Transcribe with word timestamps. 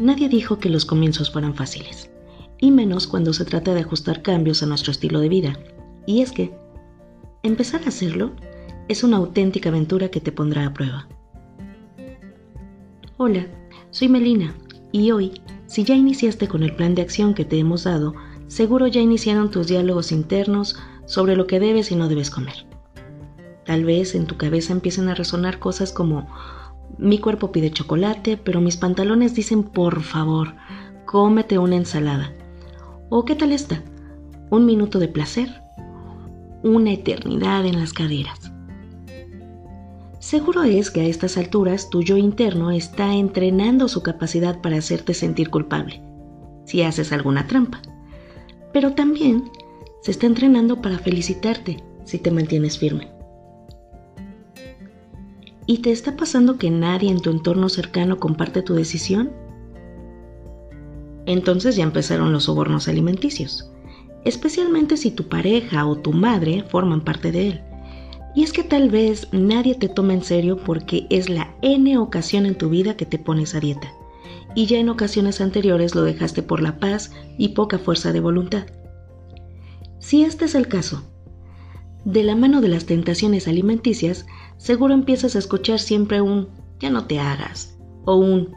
Nadie 0.00 0.30
dijo 0.30 0.58
que 0.58 0.70
los 0.70 0.86
comienzos 0.86 1.30
fueran 1.30 1.54
fáciles, 1.54 2.10
y 2.58 2.70
menos 2.70 3.06
cuando 3.06 3.34
se 3.34 3.44
trata 3.44 3.74
de 3.74 3.80
ajustar 3.80 4.22
cambios 4.22 4.62
a 4.62 4.66
nuestro 4.66 4.92
estilo 4.92 5.20
de 5.20 5.28
vida. 5.28 5.58
Y 6.06 6.22
es 6.22 6.32
que, 6.32 6.54
empezar 7.42 7.82
a 7.84 7.88
hacerlo 7.88 8.30
es 8.88 9.04
una 9.04 9.18
auténtica 9.18 9.68
aventura 9.68 10.08
que 10.08 10.22
te 10.22 10.32
pondrá 10.32 10.64
a 10.64 10.72
prueba. 10.72 11.06
Hola, 13.18 13.46
soy 13.90 14.08
Melina, 14.08 14.54
y 14.90 15.10
hoy, 15.10 15.42
si 15.66 15.84
ya 15.84 15.94
iniciaste 15.96 16.48
con 16.48 16.62
el 16.62 16.74
plan 16.74 16.94
de 16.94 17.02
acción 17.02 17.34
que 17.34 17.44
te 17.44 17.58
hemos 17.58 17.84
dado, 17.84 18.14
seguro 18.46 18.86
ya 18.86 19.02
iniciaron 19.02 19.50
tus 19.50 19.66
diálogos 19.66 20.12
internos 20.12 20.78
sobre 21.04 21.36
lo 21.36 21.46
que 21.46 21.60
debes 21.60 21.92
y 21.92 21.96
no 21.96 22.08
debes 22.08 22.30
comer. 22.30 22.64
Tal 23.66 23.84
vez 23.84 24.14
en 24.14 24.24
tu 24.24 24.38
cabeza 24.38 24.72
empiecen 24.72 25.10
a 25.10 25.14
resonar 25.14 25.58
cosas 25.58 25.92
como 25.92 26.26
mi 26.98 27.18
cuerpo 27.18 27.52
pide 27.52 27.70
chocolate, 27.70 28.36
pero 28.36 28.60
mis 28.60 28.76
pantalones 28.76 29.34
dicen 29.34 29.62
por 29.62 30.02
favor, 30.02 30.54
cómete 31.06 31.58
una 31.58 31.76
ensalada. 31.76 32.32
¿O 33.08 33.24
qué 33.24 33.34
tal 33.34 33.52
esta? 33.52 33.82
Un 34.50 34.66
minuto 34.66 34.98
de 34.98 35.08
placer, 35.08 35.62
una 36.62 36.92
eternidad 36.92 37.64
en 37.66 37.78
las 37.78 37.92
caderas. 37.92 38.52
Seguro 40.18 40.62
es 40.62 40.90
que 40.90 41.00
a 41.00 41.04
estas 41.04 41.38
alturas 41.38 41.88
tu 41.88 42.02
yo 42.02 42.16
interno 42.16 42.70
está 42.70 43.14
entrenando 43.14 43.88
su 43.88 44.02
capacidad 44.02 44.60
para 44.60 44.76
hacerte 44.76 45.14
sentir 45.14 45.50
culpable, 45.50 46.02
si 46.66 46.82
haces 46.82 47.12
alguna 47.12 47.46
trampa. 47.46 47.80
Pero 48.72 48.92
también 48.92 49.50
se 50.02 50.10
está 50.10 50.26
entrenando 50.26 50.82
para 50.82 50.98
felicitarte 50.98 51.82
si 52.04 52.18
te 52.18 52.30
mantienes 52.30 52.78
firme. 52.78 53.19
¿Y 55.70 55.78
te 55.78 55.92
está 55.92 56.16
pasando 56.16 56.58
que 56.58 56.68
nadie 56.68 57.12
en 57.12 57.20
tu 57.20 57.30
entorno 57.30 57.68
cercano 57.68 58.18
comparte 58.18 58.60
tu 58.60 58.74
decisión? 58.74 59.30
Entonces 61.26 61.76
ya 61.76 61.84
empezaron 61.84 62.32
los 62.32 62.42
sobornos 62.42 62.88
alimenticios, 62.88 63.70
especialmente 64.24 64.96
si 64.96 65.12
tu 65.12 65.28
pareja 65.28 65.86
o 65.86 65.94
tu 65.94 66.12
madre 66.12 66.64
forman 66.68 67.02
parte 67.02 67.30
de 67.30 67.50
él. 67.50 67.60
Y 68.34 68.42
es 68.42 68.52
que 68.52 68.64
tal 68.64 68.90
vez 68.90 69.28
nadie 69.30 69.76
te 69.76 69.88
toma 69.88 70.12
en 70.12 70.24
serio 70.24 70.56
porque 70.56 71.06
es 71.08 71.28
la 71.28 71.54
N 71.62 71.98
ocasión 71.98 72.46
en 72.46 72.58
tu 72.58 72.68
vida 72.68 72.96
que 72.96 73.06
te 73.06 73.20
pones 73.20 73.54
a 73.54 73.60
dieta. 73.60 73.92
Y 74.56 74.66
ya 74.66 74.80
en 74.80 74.88
ocasiones 74.88 75.40
anteriores 75.40 75.94
lo 75.94 76.02
dejaste 76.02 76.42
por 76.42 76.60
la 76.60 76.80
paz 76.80 77.12
y 77.38 77.50
poca 77.50 77.78
fuerza 77.78 78.12
de 78.12 78.18
voluntad. 78.18 78.66
Si 80.00 80.24
este 80.24 80.46
es 80.46 80.56
el 80.56 80.66
caso, 80.66 81.04
de 82.04 82.24
la 82.24 82.34
mano 82.34 82.60
de 82.60 82.68
las 82.68 82.86
tentaciones 82.86 83.46
alimenticias, 83.46 84.26
seguro 84.60 84.92
empiezas 84.92 85.34
a 85.34 85.38
escuchar 85.38 85.78
siempre 85.78 86.20
un 86.20 86.48
ya 86.78 86.90
no 86.90 87.06
te 87.06 87.18
hagas 87.18 87.78
o 88.04 88.16
un 88.16 88.52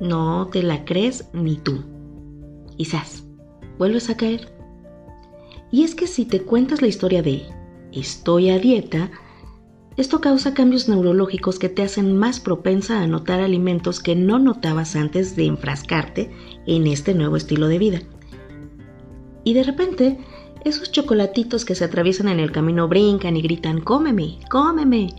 no 0.00 0.46
te 0.46 0.62
la 0.62 0.84
crees 0.84 1.28
ni 1.32 1.56
tú. 1.56 1.82
Quizás 2.76 3.24
vuelves 3.78 4.08
a 4.10 4.16
caer. 4.16 4.52
Y 5.72 5.82
es 5.82 5.96
que 5.96 6.06
si 6.06 6.24
te 6.24 6.42
cuentas 6.42 6.80
la 6.80 6.86
historia 6.86 7.20
de 7.20 7.42
estoy 7.90 8.50
a 8.50 8.60
dieta, 8.60 9.10
esto 9.96 10.20
causa 10.20 10.54
cambios 10.54 10.88
neurológicos 10.88 11.58
que 11.58 11.68
te 11.68 11.82
hacen 11.82 12.16
más 12.16 12.38
propensa 12.38 13.02
a 13.02 13.08
notar 13.08 13.40
alimentos 13.40 13.98
que 13.98 14.14
no 14.14 14.38
notabas 14.38 14.94
antes 14.94 15.34
de 15.34 15.46
enfrascarte 15.46 16.30
en 16.66 16.86
este 16.86 17.12
nuevo 17.12 17.36
estilo 17.36 17.66
de 17.66 17.78
vida. 17.78 18.02
Y 19.42 19.54
de 19.54 19.64
repente 19.64 20.18
esos 20.64 20.90
chocolatitos 20.92 21.64
que 21.64 21.74
se 21.74 21.84
atraviesan 21.84 22.28
en 22.28 22.40
el 22.40 22.52
camino 22.52 22.88
brincan 22.88 23.36
y 23.36 23.42
gritan, 23.42 23.80
cómeme, 23.80 24.38
cómeme. 24.50 25.14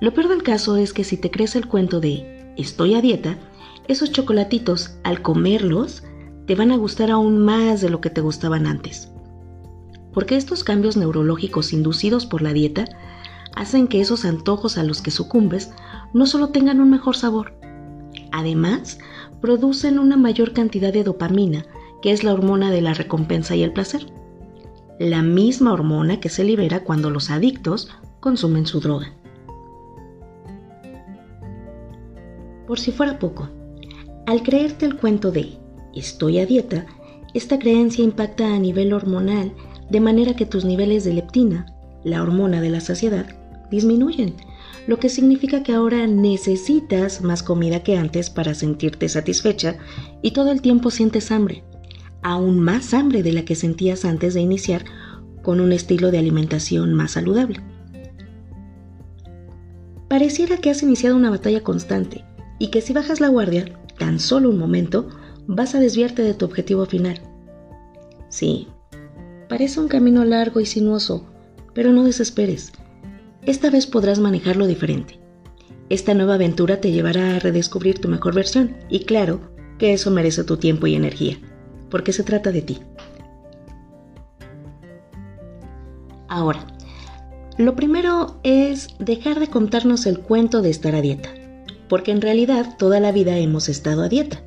Lo 0.00 0.14
peor 0.14 0.28
del 0.28 0.42
caso 0.42 0.76
es 0.76 0.92
que 0.92 1.04
si 1.04 1.16
te 1.16 1.30
crees 1.30 1.56
el 1.56 1.66
cuento 1.66 2.00
de 2.00 2.52
estoy 2.56 2.94
a 2.94 3.00
dieta, 3.00 3.36
esos 3.88 4.12
chocolatitos, 4.12 4.98
al 5.02 5.22
comerlos, 5.22 6.04
te 6.46 6.54
van 6.54 6.72
a 6.72 6.76
gustar 6.76 7.10
aún 7.10 7.38
más 7.38 7.80
de 7.80 7.90
lo 7.90 8.00
que 8.00 8.10
te 8.10 8.20
gustaban 8.20 8.66
antes. 8.66 9.10
Porque 10.12 10.36
estos 10.36 10.64
cambios 10.64 10.96
neurológicos 10.96 11.72
inducidos 11.72 12.26
por 12.26 12.42
la 12.42 12.52
dieta 12.52 12.84
hacen 13.54 13.88
que 13.88 14.00
esos 14.00 14.24
antojos 14.24 14.78
a 14.78 14.84
los 14.84 15.02
que 15.02 15.10
sucumbes 15.10 15.70
no 16.12 16.26
solo 16.26 16.50
tengan 16.50 16.80
un 16.80 16.90
mejor 16.90 17.16
sabor, 17.16 17.54
además 18.32 18.98
producen 19.40 19.98
una 19.98 20.16
mayor 20.16 20.52
cantidad 20.52 20.92
de 20.92 21.04
dopamina 21.04 21.64
que 22.02 22.12
es 22.12 22.24
la 22.24 22.32
hormona 22.32 22.70
de 22.70 22.80
la 22.80 22.94
recompensa 22.94 23.56
y 23.56 23.62
el 23.62 23.72
placer. 23.72 24.06
La 24.98 25.22
misma 25.22 25.72
hormona 25.72 26.20
que 26.20 26.28
se 26.28 26.44
libera 26.44 26.84
cuando 26.84 27.10
los 27.10 27.30
adictos 27.30 27.88
consumen 28.20 28.66
su 28.66 28.80
droga. 28.80 29.12
Por 32.66 32.78
si 32.78 32.92
fuera 32.92 33.18
poco, 33.18 33.48
al 34.26 34.42
creerte 34.42 34.84
el 34.84 34.96
cuento 34.96 35.30
de 35.30 35.56
estoy 35.94 36.38
a 36.38 36.46
dieta, 36.46 36.86
esta 37.34 37.58
creencia 37.58 38.04
impacta 38.04 38.54
a 38.54 38.58
nivel 38.58 38.92
hormonal 38.92 39.52
de 39.90 40.00
manera 40.00 40.34
que 40.34 40.46
tus 40.46 40.64
niveles 40.64 41.04
de 41.04 41.14
leptina, 41.14 41.66
la 42.04 42.22
hormona 42.22 42.60
de 42.60 42.70
la 42.70 42.80
saciedad, 42.80 43.26
disminuyen, 43.70 44.34
lo 44.86 44.98
que 44.98 45.08
significa 45.08 45.62
que 45.62 45.72
ahora 45.72 46.06
necesitas 46.06 47.22
más 47.22 47.42
comida 47.42 47.82
que 47.82 47.96
antes 47.96 48.30
para 48.30 48.54
sentirte 48.54 49.08
satisfecha 49.08 49.76
y 50.22 50.32
todo 50.32 50.50
el 50.50 50.62
tiempo 50.62 50.90
sientes 50.90 51.30
hambre 51.30 51.64
aún 52.22 52.60
más 52.60 52.94
hambre 52.94 53.22
de 53.22 53.32
la 53.32 53.44
que 53.44 53.54
sentías 53.54 54.04
antes 54.04 54.34
de 54.34 54.40
iniciar 54.40 54.84
con 55.42 55.60
un 55.60 55.72
estilo 55.72 56.10
de 56.10 56.18
alimentación 56.18 56.94
más 56.94 57.12
saludable. 57.12 57.60
Pareciera 60.08 60.56
que 60.56 60.70
has 60.70 60.82
iniciado 60.82 61.16
una 61.16 61.30
batalla 61.30 61.62
constante 61.62 62.24
y 62.58 62.68
que 62.68 62.80
si 62.80 62.92
bajas 62.92 63.20
la 63.20 63.28
guardia, 63.28 63.66
tan 63.98 64.18
solo 64.20 64.50
un 64.50 64.58
momento, 64.58 65.08
vas 65.46 65.74
a 65.74 65.80
desviarte 65.80 66.22
de 66.22 66.34
tu 66.34 66.44
objetivo 66.44 66.86
final. 66.86 67.20
Sí, 68.28 68.68
parece 69.48 69.80
un 69.80 69.88
camino 69.88 70.24
largo 70.24 70.60
y 70.60 70.66
sinuoso, 70.66 71.26
pero 71.74 71.92
no 71.92 72.04
desesperes. 72.04 72.72
Esta 73.42 73.70
vez 73.70 73.86
podrás 73.86 74.18
manejarlo 74.18 74.66
diferente. 74.66 75.20
Esta 75.88 76.12
nueva 76.14 76.34
aventura 76.34 76.80
te 76.80 76.90
llevará 76.90 77.36
a 77.36 77.38
redescubrir 77.38 77.98
tu 77.98 78.08
mejor 78.08 78.34
versión 78.34 78.76
y 78.90 79.04
claro 79.04 79.40
que 79.78 79.92
eso 79.92 80.10
merece 80.10 80.44
tu 80.44 80.56
tiempo 80.56 80.86
y 80.86 80.94
energía 80.94 81.38
porque 81.90 82.12
se 82.12 82.22
trata 82.22 82.52
de 82.52 82.62
ti. 82.62 82.78
Ahora, 86.28 86.66
lo 87.56 87.74
primero 87.74 88.38
es 88.44 88.88
dejar 88.98 89.40
de 89.40 89.48
contarnos 89.48 90.06
el 90.06 90.20
cuento 90.20 90.62
de 90.62 90.70
estar 90.70 90.94
a 90.94 91.00
dieta, 91.00 91.30
porque 91.88 92.12
en 92.12 92.20
realidad 92.20 92.76
toda 92.78 93.00
la 93.00 93.12
vida 93.12 93.36
hemos 93.38 93.68
estado 93.68 94.02
a 94.02 94.08
dieta. 94.08 94.42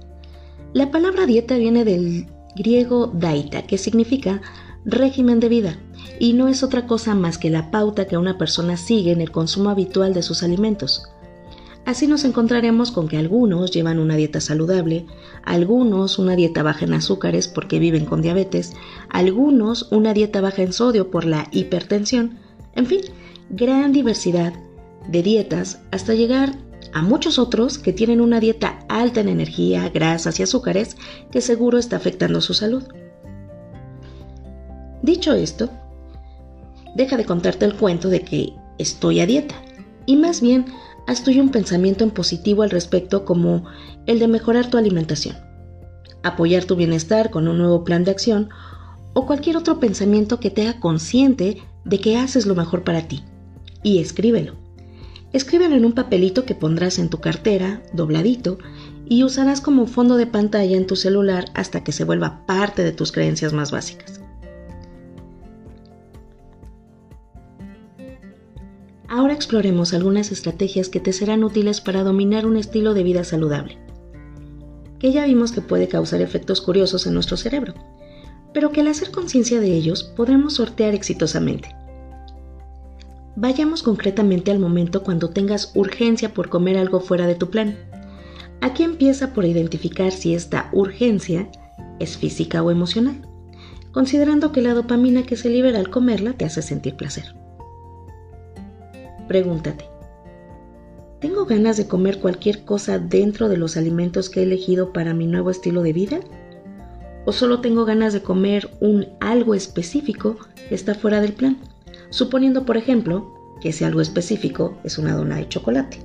La 0.73 0.91
palabra 0.91 1.25
dieta 1.25 1.57
viene 1.57 1.83
del 1.83 2.27
griego 2.55 3.07
daita, 3.07 3.63
que 3.63 3.77
significa 3.77 4.41
régimen 4.85 5.39
de 5.39 5.49
vida, 5.49 5.79
y 6.19 6.33
no 6.33 6.47
es 6.47 6.63
otra 6.63 6.85
cosa 6.85 7.15
más 7.15 7.37
que 7.37 7.49
la 7.49 7.71
pauta 7.71 8.05
que 8.07 8.17
una 8.17 8.37
persona 8.37 8.77
sigue 8.77 9.11
en 9.11 9.21
el 9.21 9.31
consumo 9.31 9.69
habitual 9.69 10.13
de 10.13 10.23
sus 10.23 10.43
alimentos. 10.43 11.03
Así 11.85 12.05
nos 12.05 12.25
encontraremos 12.25 12.91
con 12.91 13.07
que 13.07 13.17
algunos 13.17 13.71
llevan 13.71 13.97
una 13.97 14.15
dieta 14.15 14.39
saludable, 14.39 15.07
algunos 15.43 16.19
una 16.19 16.35
dieta 16.35 16.61
baja 16.61 16.85
en 16.85 16.93
azúcares 16.93 17.47
porque 17.47 17.79
viven 17.79 18.05
con 18.05 18.21
diabetes, 18.21 18.73
algunos 19.09 19.91
una 19.91 20.13
dieta 20.13 20.41
baja 20.41 20.61
en 20.61 20.73
sodio 20.73 21.09
por 21.09 21.25
la 21.25 21.47
hipertensión, 21.51 22.37
en 22.75 22.85
fin, 22.85 23.01
gran 23.49 23.91
diversidad 23.93 24.53
de 25.09 25.23
dietas 25.23 25.81
hasta 25.91 26.13
llegar 26.13 26.55
a 26.93 27.01
muchos 27.01 27.39
otros 27.39 27.77
que 27.77 27.93
tienen 27.93 28.21
una 28.21 28.39
dieta 28.39 28.79
alta 28.87 29.21
en 29.21 29.29
energía, 29.29 29.89
grasas 29.89 30.39
y 30.39 30.43
azúcares 30.43 30.97
que 31.31 31.41
seguro 31.41 31.77
está 31.77 31.95
afectando 31.95 32.41
su 32.41 32.53
salud. 32.53 32.83
Dicho 35.01 35.33
esto, 35.33 35.69
deja 36.95 37.17
de 37.17 37.25
contarte 37.25 37.65
el 37.65 37.75
cuento 37.75 38.09
de 38.09 38.21
que 38.21 38.53
estoy 38.77 39.19
a 39.19 39.25
dieta 39.25 39.55
y 40.05 40.15
más 40.15 40.41
bien 40.41 40.65
haz 41.07 41.23
tuyo 41.23 41.41
un 41.41 41.49
pensamiento 41.49 42.03
en 42.03 42.11
positivo 42.11 42.63
al 42.63 42.69
respecto 42.69 43.25
como 43.25 43.65
el 44.05 44.19
de 44.19 44.27
mejorar 44.27 44.69
tu 44.69 44.77
alimentación, 44.77 45.37
apoyar 46.23 46.65
tu 46.65 46.75
bienestar 46.75 47.29
con 47.29 47.47
un 47.47 47.57
nuevo 47.57 47.83
plan 47.83 48.03
de 48.03 48.11
acción 48.11 48.49
o 49.13 49.25
cualquier 49.25 49.57
otro 49.57 49.79
pensamiento 49.79 50.39
que 50.39 50.51
te 50.51 50.67
haga 50.67 50.79
consciente 50.79 51.61
de 51.83 51.99
que 51.99 52.17
haces 52.17 52.45
lo 52.45 52.55
mejor 52.55 52.83
para 52.83 53.07
ti. 53.07 53.23
Y 53.83 53.99
escríbelo. 53.99 54.55
Escríbelo 55.33 55.75
en 55.75 55.85
un 55.85 55.93
papelito 55.93 56.45
que 56.45 56.55
pondrás 56.55 56.99
en 56.99 57.09
tu 57.09 57.19
cartera, 57.19 57.81
dobladito, 57.93 58.57
y 59.07 59.23
usarás 59.23 59.59
como 59.59 59.87
fondo 59.87 60.17
de 60.17 60.27
pantalla 60.27 60.77
en 60.77 60.87
tu 60.87 60.95
celular 60.95 61.45
hasta 61.53 61.83
que 61.83 61.91
se 61.91 62.03
vuelva 62.03 62.45
parte 62.45 62.83
de 62.83 62.91
tus 62.91 63.11
creencias 63.11 63.51
más 63.51 63.71
básicas. 63.71 64.20
Ahora 69.13 69.33
exploremos 69.33 69.93
algunas 69.93 70.31
estrategias 70.31 70.87
que 70.87 71.01
te 71.01 71.11
serán 71.11 71.43
útiles 71.43 71.81
para 71.81 72.05
dominar 72.05 72.45
un 72.45 72.55
estilo 72.55 72.93
de 72.93 73.03
vida 73.03 73.25
saludable, 73.25 73.77
que 74.99 75.11
ya 75.11 75.25
vimos 75.25 75.51
que 75.51 75.59
puede 75.59 75.89
causar 75.89 76.21
efectos 76.21 76.61
curiosos 76.61 77.05
en 77.05 77.15
nuestro 77.15 77.35
cerebro, 77.35 77.73
pero 78.53 78.71
que 78.71 78.79
al 78.79 78.87
hacer 78.87 79.11
conciencia 79.11 79.59
de 79.59 79.75
ellos 79.75 80.05
podremos 80.15 80.53
sortear 80.53 80.95
exitosamente. 80.95 81.75
Vayamos 83.35 83.83
concretamente 83.83 84.49
al 84.49 84.59
momento 84.59 85.03
cuando 85.03 85.29
tengas 85.29 85.73
urgencia 85.75 86.33
por 86.33 86.47
comer 86.47 86.77
algo 86.77 87.01
fuera 87.01 87.27
de 87.27 87.35
tu 87.35 87.49
plan. 87.49 87.75
Aquí 88.61 88.83
empieza 88.83 89.33
por 89.33 89.43
identificar 89.43 90.13
si 90.13 90.35
esta 90.35 90.69
urgencia 90.71 91.51
es 91.99 92.15
física 92.15 92.63
o 92.63 92.71
emocional, 92.71 93.27
considerando 93.91 94.53
que 94.53 94.61
la 94.61 94.73
dopamina 94.73 95.23
que 95.23 95.35
se 95.35 95.49
libera 95.49 95.79
al 95.79 95.89
comerla 95.89 96.31
te 96.31 96.45
hace 96.45 96.61
sentir 96.61 96.95
placer. 96.95 97.40
Pregúntate, 99.31 99.85
¿tengo 101.21 101.45
ganas 101.45 101.77
de 101.77 101.87
comer 101.87 102.19
cualquier 102.19 102.65
cosa 102.65 102.99
dentro 102.99 103.47
de 103.47 103.55
los 103.55 103.77
alimentos 103.77 104.29
que 104.29 104.41
he 104.41 104.43
elegido 104.43 104.91
para 104.91 105.13
mi 105.13 105.25
nuevo 105.25 105.49
estilo 105.49 105.83
de 105.83 105.93
vida? 105.93 106.19
¿O 107.25 107.31
solo 107.31 107.61
tengo 107.61 107.85
ganas 107.85 108.11
de 108.11 108.21
comer 108.21 108.69
un 108.81 109.07
algo 109.21 109.55
específico 109.55 110.35
que 110.67 110.75
está 110.75 110.95
fuera 110.95 111.21
del 111.21 111.31
plan? 111.31 111.59
Suponiendo, 112.09 112.65
por 112.65 112.75
ejemplo, 112.75 113.33
que 113.61 113.69
ese 113.69 113.85
algo 113.85 114.01
específico 114.01 114.77
es 114.83 114.97
una 114.97 115.15
dona 115.15 115.37
de 115.37 115.47
chocolate. 115.47 115.99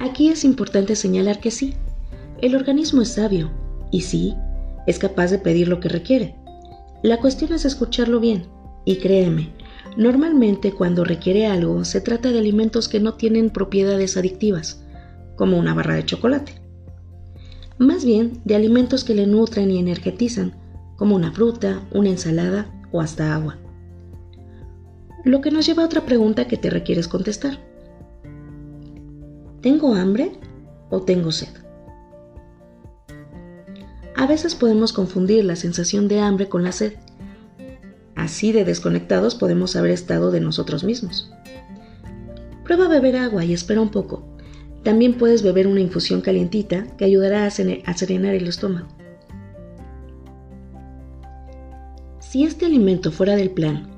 Aquí 0.00 0.28
es 0.28 0.44
importante 0.44 0.96
señalar 0.96 1.40
que 1.40 1.50
sí, 1.50 1.72
el 2.42 2.56
organismo 2.56 3.00
es 3.00 3.08
sabio 3.08 3.50
y 3.90 4.02
sí, 4.02 4.34
es 4.86 4.98
capaz 4.98 5.30
de 5.30 5.38
pedir 5.38 5.66
lo 5.66 5.80
que 5.80 5.88
requiere. 5.88 6.36
La 7.02 7.16
cuestión 7.20 7.54
es 7.54 7.64
escucharlo 7.64 8.20
bien 8.20 8.48
y 8.84 8.96
créeme, 8.96 9.50
normalmente 9.98 10.72
cuando 10.72 11.04
requiere 11.04 11.48
algo 11.48 11.84
se 11.84 12.00
trata 12.00 12.30
de 12.30 12.38
alimentos 12.38 12.88
que 12.88 13.00
no 13.00 13.14
tienen 13.14 13.50
propiedades 13.50 14.16
adictivas, 14.16 14.80
como 15.36 15.58
una 15.58 15.74
barra 15.74 15.94
de 15.94 16.04
chocolate. 16.04 16.52
Más 17.78 18.04
bien 18.04 18.40
de 18.44 18.54
alimentos 18.54 19.02
que 19.02 19.16
le 19.16 19.26
nutren 19.26 19.72
y 19.72 19.78
energetizan, 19.78 20.54
como 20.96 21.16
una 21.16 21.32
fruta, 21.32 21.82
una 21.90 22.10
ensalada 22.10 22.72
o 22.92 23.00
hasta 23.00 23.34
agua. 23.34 23.58
Lo 25.24 25.40
que 25.40 25.50
nos 25.50 25.66
lleva 25.66 25.82
a 25.82 25.86
otra 25.86 26.06
pregunta 26.06 26.46
que 26.46 26.56
te 26.56 26.70
requieres 26.70 27.08
contestar. 27.08 27.58
¿Tengo 29.62 29.96
hambre 29.96 30.38
o 30.90 31.02
tengo 31.02 31.32
sed? 31.32 31.48
A 34.14 34.28
veces 34.28 34.54
podemos 34.54 34.92
confundir 34.92 35.44
la 35.44 35.56
sensación 35.56 36.06
de 36.06 36.20
hambre 36.20 36.48
con 36.48 36.62
la 36.62 36.70
sed. 36.70 36.94
Así 38.28 38.52
de 38.52 38.66
desconectados 38.66 39.34
podemos 39.34 39.74
haber 39.74 39.90
estado 39.90 40.30
de 40.30 40.42
nosotros 40.42 40.84
mismos. 40.84 41.32
Prueba 42.62 42.84
a 42.84 42.88
beber 42.88 43.16
agua 43.16 43.42
y 43.42 43.54
espera 43.54 43.80
un 43.80 43.88
poco. 43.88 44.22
También 44.82 45.14
puedes 45.14 45.42
beber 45.42 45.66
una 45.66 45.80
infusión 45.80 46.20
calientita 46.20 46.86
que 46.98 47.06
ayudará 47.06 47.46
a 47.46 47.50
serenar 47.50 48.34
el 48.34 48.46
estómago. 48.46 48.88
Si 52.20 52.44
este 52.44 52.66
alimento 52.66 53.12
fuera 53.12 53.34
del 53.34 53.48
plan, 53.48 53.88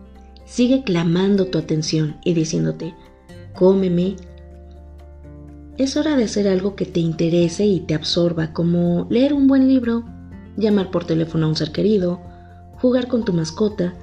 sigue 0.44 0.84
clamando 0.84 1.46
tu 1.46 1.58
atención 1.58 2.18
y 2.24 2.34
diciéndote, 2.34 2.94
cómeme, 3.52 4.14
es 5.76 5.96
hora 5.96 6.14
de 6.14 6.22
hacer 6.22 6.46
algo 6.46 6.76
que 6.76 6.86
te 6.86 7.00
interese 7.00 7.66
y 7.66 7.80
te 7.80 7.94
absorba, 7.94 8.52
como 8.52 9.08
leer 9.10 9.34
un 9.34 9.48
buen 9.48 9.66
libro, 9.66 10.04
llamar 10.56 10.92
por 10.92 11.04
teléfono 11.04 11.46
a 11.46 11.48
un 11.48 11.56
ser 11.56 11.72
querido, 11.72 12.20
jugar 12.80 13.08
con 13.08 13.24
tu 13.24 13.32
mascota, 13.32 13.94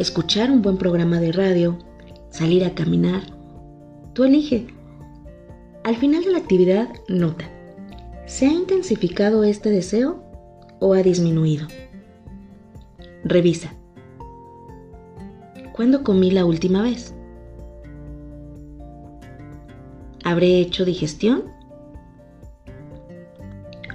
escuchar 0.00 0.50
un 0.50 0.62
buen 0.62 0.78
programa 0.78 1.20
de 1.20 1.30
radio, 1.30 1.76
salir 2.30 2.64
a 2.64 2.74
caminar. 2.74 3.20
Tú 4.14 4.24
elige. 4.24 4.66
Al 5.84 5.96
final 5.96 6.24
de 6.24 6.32
la 6.32 6.38
actividad, 6.38 6.88
nota. 7.08 7.44
¿Se 8.26 8.46
ha 8.46 8.52
intensificado 8.52 9.44
este 9.44 9.70
deseo 9.70 10.24
o 10.78 10.94
ha 10.94 11.02
disminuido? 11.02 11.66
Revisa. 13.24 13.74
¿Cuándo 15.74 16.02
comí 16.02 16.30
la 16.30 16.46
última 16.46 16.82
vez? 16.82 17.14
¿Habré 20.24 20.60
hecho 20.60 20.86
digestión? 20.86 21.44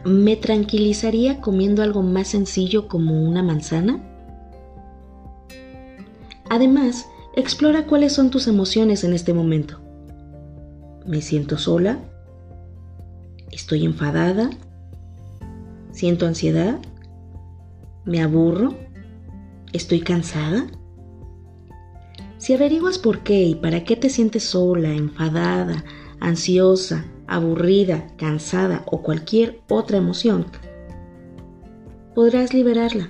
¿Me 0.05 0.35
tranquilizaría 0.35 1.41
comiendo 1.41 1.81
algo 1.81 2.03
más 2.03 2.27
sencillo 2.27 2.87
como 2.87 3.23
una 3.23 3.41
manzana? 3.41 4.14
Además, 6.55 7.09
explora 7.35 7.85
cuáles 7.85 8.13
son 8.13 8.31
tus 8.31 8.47
emociones 8.47 9.03
en 9.03 9.11
este 9.11 9.33
momento. 9.33 9.81
¿Me 11.05 11.21
siento 11.21 11.57
sola? 11.57 11.99
¿Estoy 13.51 13.83
enfadada? 13.83 14.49
¿Siento 15.91 16.25
ansiedad? 16.25 16.79
¿Me 18.05 18.21
aburro? 18.21 18.73
¿Estoy 19.73 19.99
cansada? 19.99 20.67
Si 22.37 22.53
averiguas 22.53 22.99
por 22.99 23.19
qué 23.19 23.43
y 23.43 23.55
para 23.55 23.83
qué 23.83 23.97
te 23.97 24.09
sientes 24.09 24.45
sola, 24.45 24.93
enfadada, 24.93 25.83
ansiosa, 26.21 27.03
aburrida, 27.27 28.07
cansada 28.15 28.83
o 28.85 29.01
cualquier 29.01 29.59
otra 29.67 29.97
emoción, 29.97 30.45
podrás 32.15 32.53
liberarla, 32.53 33.09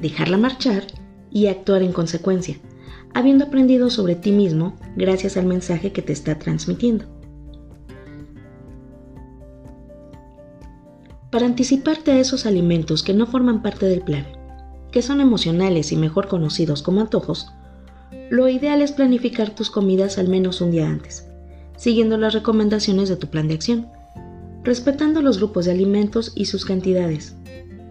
dejarla 0.00 0.38
marchar 0.38 1.01
y 1.32 1.46
actuar 1.46 1.82
en 1.82 1.92
consecuencia, 1.92 2.56
habiendo 3.14 3.46
aprendido 3.46 3.90
sobre 3.90 4.14
ti 4.14 4.32
mismo 4.32 4.76
gracias 4.96 5.36
al 5.36 5.46
mensaje 5.46 5.92
que 5.92 6.02
te 6.02 6.12
está 6.12 6.38
transmitiendo. 6.38 7.06
Para 11.30 11.46
anticiparte 11.46 12.12
a 12.12 12.20
esos 12.20 12.44
alimentos 12.44 13.02
que 13.02 13.14
no 13.14 13.26
forman 13.26 13.62
parte 13.62 13.86
del 13.86 14.02
plan, 14.02 14.26
que 14.90 15.00
son 15.00 15.20
emocionales 15.20 15.90
y 15.90 15.96
mejor 15.96 16.28
conocidos 16.28 16.82
como 16.82 17.00
antojos, 17.00 17.48
lo 18.28 18.48
ideal 18.48 18.82
es 18.82 18.92
planificar 18.92 19.54
tus 19.54 19.70
comidas 19.70 20.18
al 20.18 20.28
menos 20.28 20.60
un 20.60 20.70
día 20.70 20.88
antes 20.88 21.26
siguiendo 21.82 22.16
las 22.16 22.32
recomendaciones 22.32 23.08
de 23.08 23.16
tu 23.16 23.26
plan 23.26 23.48
de 23.48 23.54
acción, 23.54 23.88
respetando 24.62 25.20
los 25.20 25.38
grupos 25.38 25.64
de 25.64 25.72
alimentos 25.72 26.30
y 26.36 26.44
sus 26.44 26.64
cantidades, 26.64 27.34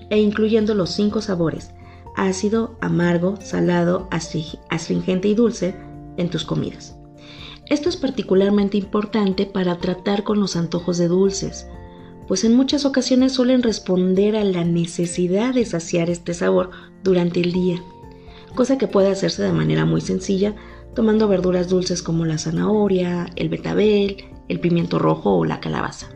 e 0.09 0.17
incluyendo 0.17 0.75
los 0.75 0.91
cinco 0.91 1.21
sabores, 1.21 1.71
ácido, 2.15 2.75
amargo, 2.81 3.37
salado, 3.41 4.07
astringente 4.69 5.27
y 5.27 5.35
dulce, 5.35 5.75
en 6.17 6.29
tus 6.29 6.45
comidas. 6.45 6.97
Esto 7.67 7.89
es 7.89 7.95
particularmente 7.95 8.77
importante 8.77 9.45
para 9.45 9.77
tratar 9.77 10.23
con 10.23 10.39
los 10.39 10.55
antojos 10.55 10.97
de 10.97 11.07
dulces, 11.07 11.67
pues 12.27 12.43
en 12.43 12.55
muchas 12.55 12.85
ocasiones 12.85 13.33
suelen 13.33 13.63
responder 13.63 14.35
a 14.35 14.43
la 14.43 14.63
necesidad 14.63 15.53
de 15.53 15.65
saciar 15.65 16.09
este 16.09 16.33
sabor 16.33 16.71
durante 17.03 17.39
el 17.39 17.51
día, 17.51 17.81
cosa 18.55 18.77
que 18.77 18.87
puede 18.87 19.09
hacerse 19.09 19.43
de 19.43 19.53
manera 19.53 19.85
muy 19.85 20.01
sencilla 20.01 20.55
tomando 20.95 21.27
verduras 21.27 21.69
dulces 21.69 22.03
como 22.03 22.25
la 22.25 22.37
zanahoria, 22.37 23.27
el 23.35 23.49
betabel, 23.49 24.17
el 24.49 24.59
pimiento 24.59 24.99
rojo 24.99 25.37
o 25.37 25.45
la 25.45 25.59
calabaza. 25.59 26.09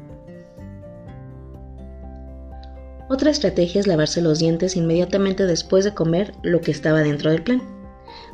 Otra 3.07 3.29
estrategia 3.29 3.79
es 3.79 3.87
lavarse 3.87 4.21
los 4.21 4.39
dientes 4.39 4.75
inmediatamente 4.75 5.45
después 5.45 5.85
de 5.85 5.93
comer 5.93 6.33
lo 6.41 6.61
que 6.61 6.71
estaba 6.71 7.01
dentro 7.01 7.29
del 7.29 7.43
plan. 7.43 7.61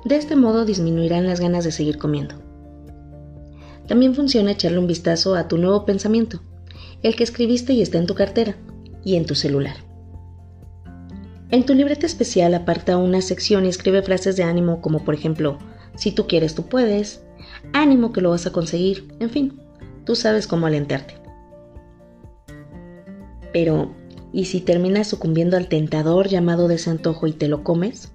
De 0.06 0.16
este 0.16 0.36
modo 0.36 0.66
disminuirán 0.66 1.28
las 1.28 1.40
ganas 1.40 1.64
de 1.64 1.72
seguir 1.72 1.98
comiendo. 1.98 2.36
También 3.88 4.16
funciona 4.16 4.52
echarle 4.52 4.80
un 4.80 4.88
vistazo 4.88 5.36
a 5.36 5.48
tu 5.48 5.58
nuevo 5.58 5.86
pensamiento, 5.86 6.42
el 7.04 7.16
que 7.16 7.24
escribiste 7.24 7.74
y 7.74 7.82
está 7.82 7.98
en 7.98 8.08
tu 8.08 8.16
cartera 8.16 8.56
y 9.04 9.16
en 9.16 9.26
tu 9.26 9.36
celular. 9.36 9.76
En 11.50 11.66
tu 11.66 11.74
libreta 11.74 12.06
especial 12.06 12.54
aparta 12.54 12.96
una 12.96 13.22
sección 13.22 13.66
y 13.66 13.70
escribe 13.70 14.02
frases 14.02 14.38
de 14.38 14.44
ánimo 14.44 14.80
como 14.80 15.04
por 15.04 15.14
ejemplo, 15.14 15.58
si 15.96 16.14
tú 16.14 16.28
quieres, 16.28 16.56
tú 16.56 16.68
puedes. 16.68 17.24
Ánimo 17.74 18.14
que 18.14 18.22
lo 18.22 18.30
vas 18.30 18.46
a 18.48 18.52
conseguir. 18.52 19.14
En 19.20 19.30
fin, 19.30 19.60
tú 20.06 20.16
sabes 20.16 20.48
cómo 20.48 20.68
alentarte. 20.68 21.16
Pero, 23.52 23.94
¿y 24.34 24.46
si 24.46 24.62
terminas 24.62 25.08
sucumbiendo 25.08 25.58
al 25.58 25.68
tentador 25.68 26.28
llamado 26.28 26.68
desantojo 26.68 27.28
y 27.28 27.34
te 27.34 27.48
lo 27.48 27.64
comes? 27.64 28.12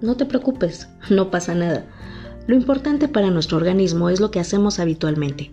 No 0.00 0.16
te 0.16 0.26
preocupes, 0.26 0.88
no 1.10 1.30
pasa 1.30 1.54
nada. 1.54 1.86
Lo 2.46 2.54
importante 2.54 3.08
para 3.08 3.30
nuestro 3.30 3.56
organismo 3.56 4.08
es 4.08 4.20
lo 4.20 4.30
que 4.30 4.40
hacemos 4.40 4.78
habitualmente. 4.78 5.52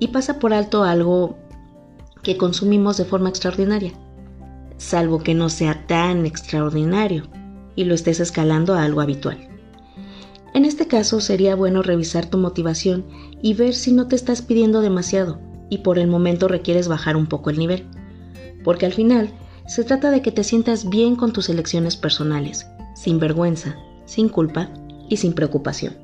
Y 0.00 0.08
pasa 0.08 0.38
por 0.38 0.52
alto 0.52 0.84
algo 0.84 1.36
que 2.22 2.36
consumimos 2.36 2.96
de 2.96 3.04
forma 3.04 3.28
extraordinaria, 3.28 3.92
salvo 4.76 5.20
que 5.20 5.34
no 5.34 5.48
sea 5.48 5.86
tan 5.86 6.26
extraordinario 6.26 7.24
y 7.76 7.84
lo 7.84 7.94
estés 7.94 8.20
escalando 8.20 8.74
a 8.74 8.84
algo 8.84 9.00
habitual. 9.00 9.48
En 10.54 10.64
este 10.64 10.88
caso 10.88 11.20
sería 11.20 11.54
bueno 11.54 11.82
revisar 11.82 12.26
tu 12.26 12.38
motivación 12.38 13.06
y 13.42 13.54
ver 13.54 13.74
si 13.74 13.92
no 13.92 14.08
te 14.08 14.16
estás 14.16 14.42
pidiendo 14.42 14.80
demasiado 14.80 15.40
y 15.70 15.78
por 15.78 15.98
el 15.98 16.08
momento 16.08 16.48
requieres 16.48 16.88
bajar 16.88 17.16
un 17.16 17.26
poco 17.26 17.50
el 17.50 17.58
nivel. 17.58 17.86
Porque 18.68 18.84
al 18.84 18.92
final 18.92 19.30
se 19.66 19.82
trata 19.82 20.10
de 20.10 20.20
que 20.20 20.30
te 20.30 20.44
sientas 20.44 20.90
bien 20.90 21.16
con 21.16 21.32
tus 21.32 21.48
elecciones 21.48 21.96
personales, 21.96 22.66
sin 22.94 23.18
vergüenza, 23.18 23.78
sin 24.04 24.28
culpa 24.28 24.68
y 25.08 25.16
sin 25.16 25.32
preocupación. 25.32 25.96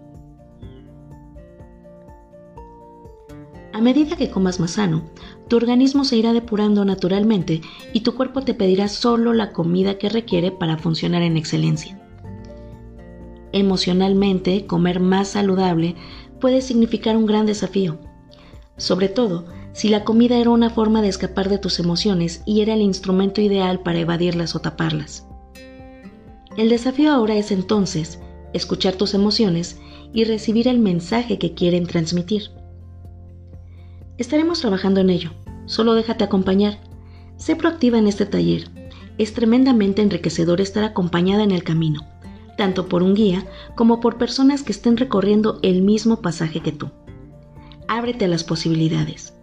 A 3.75 3.83
medida 3.83 4.16
que 4.16 4.30
comas 4.30 4.61
más 4.61 4.71
sano, 4.71 5.04
tu 5.49 5.56
organismo 5.56 6.06
se 6.06 6.16
irá 6.16 6.33
depurando 6.33 6.87
naturalmente 6.87 7.61
y 7.92 8.00
tu 8.00 8.14
cuerpo 8.14 8.40
te 8.40 8.54
pedirá 8.54 8.88
solo 8.88 9.35
la 9.35 9.52
comida 9.52 9.99
que 9.99 10.09
requiere 10.09 10.50
para 10.50 10.78
funcionar 10.78 11.21
en 11.21 11.37
excelencia 11.37 12.00
emocionalmente, 13.52 14.66
comer 14.66 15.00
más 15.00 15.28
saludable 15.28 15.94
puede 16.40 16.61
significar 16.62 17.14
un 17.16 17.26
gran 17.26 17.44
desafío. 17.44 17.99
sobre 18.76 19.09
todo 19.09 19.44
si 19.75 19.88
la 19.88 20.04
comida 20.04 20.38
era 20.38 20.50
una 20.50 20.71
forma 20.71 21.02
de 21.02 21.09
escapar 21.09 21.49
de 21.49 21.59
tus 21.59 21.81
emociones 21.81 22.43
y 22.47 22.61
era 22.61 22.75
el 22.75 22.81
instrumento 22.81 23.40
ideal 23.40 23.81
para 23.81 23.99
evadirlas 23.99 24.54
o 24.54 24.61
taparlas. 24.61 25.26
El 26.57 26.69
desafío 26.69 27.12
ahora 27.12 27.35
es 27.35 27.50
entonces 27.50 28.21
escuchar 28.52 28.95
tus 28.95 29.14
emociones 29.14 29.81
y 30.12 30.23
recibir 30.25 30.69
el 30.69 30.78
mensaje 30.78 31.38
que 31.38 31.54
quieren 31.54 31.88
transmitir. 31.88 32.52
Estaremos 34.16 34.61
trabajando 34.61 35.00
en 35.00 35.11
ello, 35.11 35.33
solo 35.66 35.95
déjate 35.95 36.23
acompañar. 36.23 36.78
Sé 37.37 37.57
proactiva 37.57 37.99
en 37.99 38.07
este 38.07 38.26
taller. 38.26 38.71
Es 39.19 39.35
tremendamente 39.35 40.02
enriquecedor 40.02 40.61
estar 40.61 40.85
acompañada 40.85 41.43
en 41.43 41.50
el 41.50 41.64
camino, 41.64 42.07
tanto 42.57 42.87
por 42.87 43.02
un 43.02 43.14
guía 43.14 43.45
como 43.75 43.99
por 43.99 44.19
personas 44.19 44.62
que 44.62 44.71
estén 44.71 44.97
recorriendo 44.97 45.59
el 45.62 45.83
mismo 45.83 46.23
pasaje 46.23 46.61
que 46.61 46.71
tú. 46.71 46.90
Ábrete 47.88 48.26
a 48.26 48.28
las 48.28 48.45
posibilidades. 48.45 49.34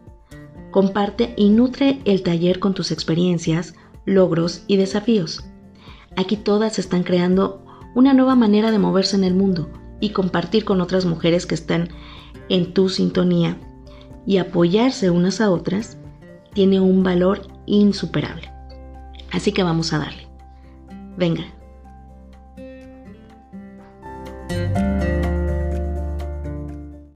Comparte 0.72 1.34
y 1.38 1.50
nutre 1.50 2.02
el 2.06 2.24
taller 2.24 2.60
con 2.60 2.74
tus 2.74 2.92
experiencias, 2.92 3.76
logros 4.06 4.64
y 4.68 4.78
desafíos. 4.78 5.44
Aquí 6.16 6.38
todas 6.38 6.80
están 6.80 7.04
creando 7.04 7.64
una 7.94 8.14
nueva 8.14 8.36
manera 8.36 8.72
de 8.72 8.80
moverse 8.80 9.16
en 9.16 9.24
el 9.24 9.36
mundo 9.36 9.70
y 10.00 10.10
compartir 10.10 10.66
con 10.66 10.82
otras 10.82 11.06
mujeres 11.06 11.46
que 11.46 11.56
están 11.56 11.90
en 12.50 12.74
tu 12.74 12.90
sintonía 12.90 13.58
y 14.26 14.38
apoyarse 14.38 15.10
unas 15.10 15.42
a 15.42 15.52
otras 15.52 15.98
tiene 16.54 16.80
un 16.80 17.04
valor 17.04 17.48
insuperable. 17.66 18.52
Así 19.32 19.52
que 19.52 19.64
vamos 19.64 19.94
a 19.94 20.00
darle. 20.00 20.28
Venga. 21.18 21.61